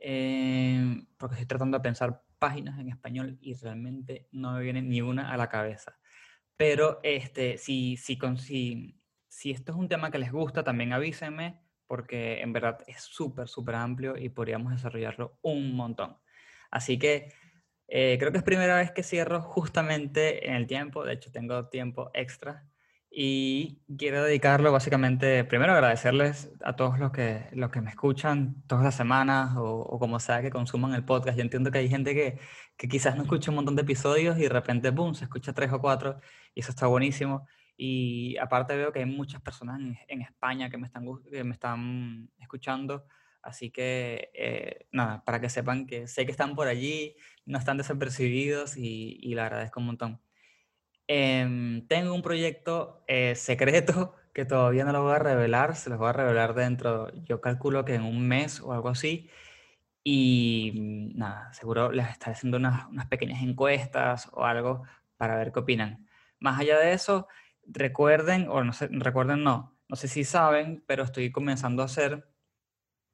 Eh, 0.04 1.04
porque 1.16 1.34
estoy 1.34 1.46
tratando 1.46 1.78
de 1.78 1.82
pensar 1.82 2.24
páginas 2.38 2.78
en 2.80 2.88
español 2.88 3.38
y 3.40 3.54
realmente 3.54 4.28
no 4.32 4.52
me 4.54 4.62
viene 4.62 4.82
ni 4.82 5.00
una 5.00 5.32
a 5.32 5.36
la 5.36 5.48
cabeza. 5.48 5.98
Pero 6.56 7.00
este, 7.02 7.58
si, 7.58 7.96
si, 7.96 8.18
con- 8.18 8.38
si, 8.38 9.00
si 9.28 9.50
esto 9.52 9.72
es 9.72 9.78
un 9.78 9.88
tema 9.88 10.10
que 10.10 10.18
les 10.18 10.32
gusta, 10.32 10.64
también 10.64 10.92
avísenme, 10.92 11.60
porque 11.86 12.40
en 12.40 12.52
verdad 12.52 12.78
es 12.86 13.02
súper, 13.02 13.48
súper 13.48 13.76
amplio 13.76 14.16
y 14.16 14.28
podríamos 14.30 14.72
desarrollarlo 14.72 15.38
un 15.42 15.74
montón. 15.74 16.18
Así 16.70 16.98
que 16.98 17.32
eh, 17.88 18.16
creo 18.18 18.32
que 18.32 18.38
es 18.38 18.44
primera 18.44 18.76
vez 18.76 18.90
que 18.92 19.02
cierro 19.02 19.42
justamente 19.42 20.48
en 20.48 20.54
el 20.54 20.66
tiempo, 20.66 21.04
de 21.04 21.14
hecho 21.14 21.30
tengo 21.32 21.68
tiempo 21.68 22.10
extra 22.14 22.71
y 23.14 23.82
quiero 23.98 24.24
dedicarlo 24.24 24.72
básicamente, 24.72 25.44
primero 25.44 25.74
agradecerles 25.74 26.50
a 26.64 26.76
todos 26.76 26.98
los 26.98 27.12
que, 27.12 27.46
los 27.52 27.70
que 27.70 27.82
me 27.82 27.90
escuchan 27.90 28.62
todas 28.66 28.84
las 28.84 28.94
semanas 28.94 29.54
o, 29.56 29.80
o 29.80 29.98
como 29.98 30.18
sea 30.18 30.40
que 30.40 30.48
consuman 30.48 30.94
el 30.94 31.04
podcast. 31.04 31.36
Yo 31.36 31.42
entiendo 31.42 31.70
que 31.70 31.78
hay 31.78 31.90
gente 31.90 32.14
que, 32.14 32.38
que 32.78 32.88
quizás 32.88 33.14
no 33.16 33.22
escucha 33.22 33.50
un 33.50 33.56
montón 33.56 33.76
de 33.76 33.82
episodios 33.82 34.38
y 34.38 34.42
de 34.42 34.48
repente, 34.48 34.90
boom, 34.90 35.14
se 35.14 35.24
escucha 35.24 35.52
tres 35.52 35.70
o 35.72 35.80
cuatro 35.80 36.20
y 36.54 36.60
eso 36.60 36.70
está 36.70 36.86
buenísimo. 36.86 37.46
Y 37.76 38.38
aparte 38.38 38.76
veo 38.76 38.92
que 38.92 39.00
hay 39.00 39.06
muchas 39.06 39.42
personas 39.42 39.78
en, 40.08 40.22
España 40.22 40.70
que 40.70 40.78
me 40.78 40.86
están, 40.86 41.04
que 41.30 41.44
me 41.44 41.52
están 41.52 42.30
escuchando. 42.38 43.04
Así 43.42 43.70
que, 43.70 44.30
eh, 44.34 44.86
nada, 44.90 45.22
para 45.24 45.40
que 45.40 45.50
sepan 45.50 45.86
que 45.86 46.06
sé 46.08 46.24
que 46.24 46.32
están 46.32 46.54
por 46.54 46.68
allí, 46.68 47.14
no 47.44 47.58
están 47.58 47.76
desapercibidos 47.76 48.76
y, 48.78 49.18
y 49.20 49.34
le 49.34 49.42
agradezco 49.42 49.80
un 49.80 49.86
montón. 49.86 50.20
Em, 51.08 51.86
tengo 51.88 52.14
un 52.14 52.22
proyecto 52.22 53.04
eh, 53.06 53.34
secreto 53.34 54.14
que 54.34 54.44
todavía 54.44 54.84
no 54.84 54.92
lo 54.92 55.02
voy 55.02 55.14
a 55.14 55.18
revelar, 55.18 55.76
se 55.76 55.90
los 55.90 55.98
voy 55.98 56.08
a 56.08 56.12
revelar 56.12 56.54
dentro, 56.54 57.12
yo 57.24 57.40
calculo 57.40 57.84
que 57.84 57.94
en 57.94 58.02
un 58.02 58.26
mes 58.26 58.60
o 58.60 58.72
algo 58.72 58.88
así. 58.88 59.28
Y 60.04 60.72
mm, 60.74 61.18
nada, 61.18 61.52
seguro 61.52 61.92
les 61.92 62.08
estaré 62.10 62.32
haciendo 62.32 62.56
unas, 62.58 62.88
unas 62.88 63.06
pequeñas 63.06 63.42
encuestas 63.42 64.28
o 64.32 64.44
algo 64.44 64.84
para 65.16 65.36
ver 65.36 65.52
qué 65.52 65.60
opinan. 65.60 66.06
Más 66.40 66.60
allá 66.60 66.78
de 66.78 66.92
eso, 66.92 67.28
recuerden, 67.66 68.48
o 68.48 68.64
no 68.64 68.72
sé, 68.72 68.88
recuerden 68.90 69.44
no, 69.44 69.78
no 69.88 69.96
sé 69.96 70.08
si 70.08 70.24
saben, 70.24 70.82
pero 70.86 71.04
estoy 71.04 71.30
comenzando 71.30 71.82
a 71.82 71.86
hacer 71.86 72.26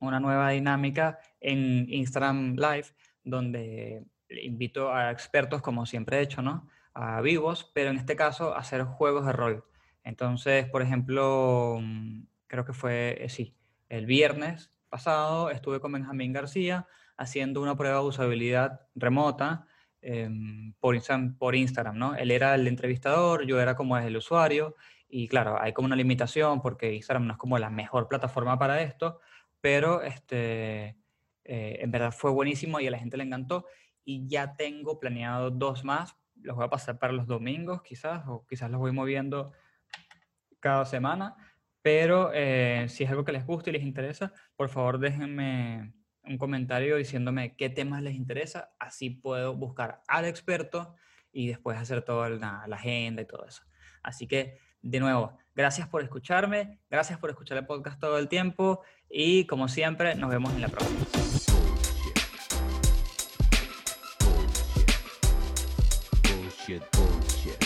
una 0.00 0.21
nueva 0.21 0.50
dinámica 0.50 1.18
en 1.40 1.87
Instagram 1.92 2.57
Live, 2.57 2.87
donde 3.25 4.04
invito 4.30 4.92
a 4.95 5.11
expertos, 5.11 5.62
como 5.62 5.87
siempre 5.87 6.18
he 6.18 6.23
hecho, 6.23 6.42
¿no? 6.42 6.68
Vivos, 7.23 7.71
pero 7.75 7.90
en 7.90 7.97
este 7.97 8.17
caso 8.17 8.57
hacer 8.57 8.85
juegos 8.85 9.26
de 9.26 9.33
rol. 9.33 9.64
Entonces, 10.05 10.67
por 10.69 10.83
ejemplo, 10.83 11.78
mm, 11.81 12.23
creo 12.47 12.64
que 12.64 12.73
fue, 12.73 13.25
eh, 13.25 13.28
sí, 13.28 13.55
el 13.88 14.07
viernes 14.07 14.73
pasado 14.88 15.50
estuve 15.50 15.81
con 15.81 15.93
Benjamín 15.93 16.33
García 16.33 16.87
haciendo 17.17 17.61
una 17.61 17.76
prueba 17.76 18.00
de 18.00 18.07
usabilidad 18.07 18.81
remota 18.95 19.67
em, 20.00 20.75
por 20.81 21.55
Instagram, 21.57 21.99
¿no? 21.99 22.14
Él 22.14 22.31
era 22.31 22.55
el 22.55 22.67
entrevistador, 22.69 23.45
yo 23.47 23.61
era 23.61 23.75
como 23.75 23.99
el 23.99 24.17
usuario, 24.17 24.76
y 25.09 25.26
claro, 25.28 25.61
hay 25.61 25.73
como 25.73 25.87
una 25.87 25.97
limitación 25.97 26.62
porque 26.62 26.95
Instagram 26.95 27.26
no 27.26 27.33
es 27.33 27.38
como 27.38 27.59
la 27.59 27.71
mejor 27.71 28.09
plataforma 28.09 28.59
para 28.59 28.81
esto, 28.83 29.21
pero 29.61 30.02
este, 30.02 30.97
eh, 31.45 31.78
en 31.81 31.90
verdad 31.90 32.12
fue 32.12 32.31
buenísimo 32.31 32.78
y 32.81 32.87
a 32.87 32.90
la 32.93 32.99
gente 32.99 33.17
le 33.17 33.25
encantó, 33.25 33.67
y 34.05 34.26
ya 34.28 34.55
tengo 34.57 35.00
planeado 35.00 35.50
dos 35.50 35.85
más, 35.85 36.17
los 36.42 36.57
voy 36.57 36.64
a 36.64 36.71
pasar 36.71 36.99
para 36.99 37.12
los 37.12 37.26
domingos 37.26 37.83
quizás, 37.83 38.25
o 38.26 38.47
quizás 38.47 38.71
los 38.71 38.80
voy 38.80 38.92
moviendo 38.92 39.52
cada 40.61 40.85
semana, 40.85 41.37
pero 41.83 42.30
eh, 42.35 42.87
si 42.88 43.04
es 43.04 43.11
algo 43.11 43.25
que 43.25 43.33
les 43.33 43.47
gusta 43.47 43.71
y 43.71 43.73
les 43.73 43.83
interesa, 43.83 44.33
por 44.57 44.68
favor 44.68 44.99
déjenme 44.99 45.92
un 46.25 46.38
comentario 46.38 46.97
diciéndome 46.97 47.57
qué 47.57 47.71
temas 47.71 48.02
les 48.02 48.14
interesa, 48.14 48.71
así 48.78 49.11
puedo 49.11 49.54
buscar 49.54 50.02
al 50.09 50.25
experto 50.25 50.95
y 51.33 51.49
después 51.49 51.78
hacer 51.78 52.02
toda 52.02 52.28
la, 52.28 52.64
la 52.66 52.76
agenda 52.76 53.23
y 53.23 53.26
todo 53.26 53.47
eso. 53.47 53.62
Así 54.02 54.26
que, 54.26 54.59
de 54.83 55.00
nuevo, 55.00 55.38
gracias 55.54 55.88
por 55.88 56.02
escucharme, 56.02 56.80
gracias 56.90 57.18
por 57.18 57.30
escuchar 57.30 57.59
el 57.59 57.66
podcast 57.66 58.00
todo 58.00 58.18
el 58.18 58.28
tiempo 58.28 58.83
y 59.09 59.47
como 59.47 59.68
siempre, 59.68 60.14
nos 60.14 60.30
vemos 60.30 60.52
en 60.54 60.62
la 60.62 60.68
próxima. 60.68 61.58
Bullshit. 66.68 66.84
Bullshit. 66.92 67.58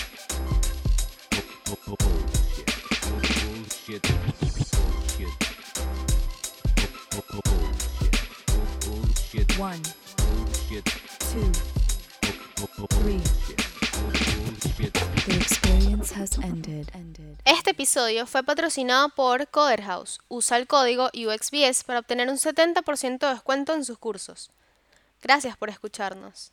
Bu- 1.66 1.76
bu- 1.86 1.96
Bullshit. 1.98 2.68
Bullshit. 3.02 4.02
Bullshit. 4.70 5.28
Bu- 7.10 7.24
bu- 7.32 7.42
Bullshit. 7.42 8.14
Bullshit. 8.86 9.58
One, 9.58 9.82
Bullshit. 10.18 10.84
two, 11.32 11.50
three. 13.00 13.20
The 15.26 15.34
experience 15.36 16.12
has 16.14 16.38
ended. 16.38 16.88
Este 17.44 17.70
episodio 17.70 18.24
fue 18.28 18.44
patrocinado 18.44 19.08
por 19.16 19.48
Coder 19.48 19.82
House. 19.82 20.20
Usa 20.28 20.58
el 20.58 20.68
código 20.68 21.10
UXBS 21.12 21.82
para 21.82 21.98
obtener 21.98 22.28
un 22.28 22.38
70% 22.38 23.26
de 23.26 23.32
descuento 23.34 23.74
en 23.74 23.84
sus 23.84 23.98
cursos. 23.98 24.52
Gracias 25.20 25.56
por 25.56 25.70
escucharnos. 25.70 26.52